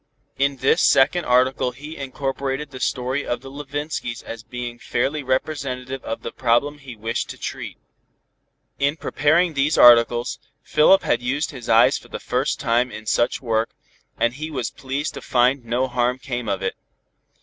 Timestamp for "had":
11.03-11.21